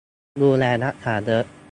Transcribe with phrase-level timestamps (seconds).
[0.41, 1.43] -ดูแลรักษาเยอะ